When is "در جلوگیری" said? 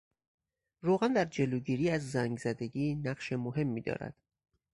1.13-1.89